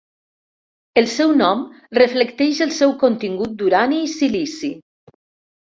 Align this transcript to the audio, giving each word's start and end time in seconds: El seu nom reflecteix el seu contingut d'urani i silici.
El 1.01 1.09
seu 1.15 1.33
nom 1.41 1.61
reflecteix 1.99 2.63
el 2.67 2.75
seu 2.79 2.97
contingut 3.05 3.55
d'urani 3.63 4.03
i 4.09 4.11
silici. 4.17 4.75